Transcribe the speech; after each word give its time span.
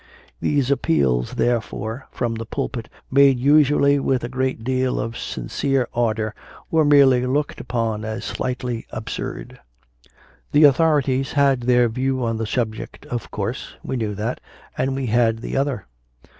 These 0.39 0.71
ap 0.71 0.81
peals, 0.81 1.35
therefore, 1.35 2.07
from 2.09 2.33
the 2.33 2.45
pulpit, 2.47 2.89
made 3.11 3.37
usually 3.37 3.99
with 3.99 4.23
a 4.23 4.29
great 4.29 4.63
deal 4.63 4.99
of 4.99 5.15
sincere 5.15 5.87
ardour, 5.93 6.33
were 6.71 6.83
merely 6.83 7.27
looked 7.27 7.61
upon 7.61 7.99
22 7.99 8.07
CONFESSIONS 8.07 8.31
OF 8.31 8.31
A 8.31 8.31
CONVERT 8.31 8.31
as 8.31 8.35
slightly 8.35 8.87
absurd. 8.89 9.59
The 10.53 10.63
authorities 10.63 11.31
had 11.33 11.61
their 11.61 11.87
view 11.87 12.23
on 12.25 12.37
the 12.37 12.47
subject, 12.47 13.05
of 13.05 13.29
course 13.29 13.75
we 13.83 13.95
knew 13.95 14.15
that 14.15 14.41
and 14.75 14.95
we 14.95 15.05
had 15.05 15.37
the 15.37 15.55
other. 15.55 15.85